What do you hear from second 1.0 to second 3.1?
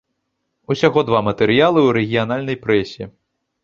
два матэрыялы ў рэгіянальнай прэсе.